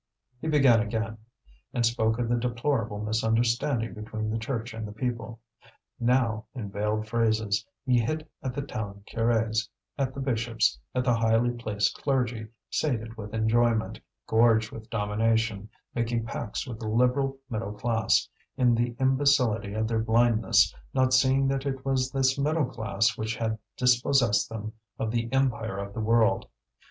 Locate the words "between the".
3.93-4.39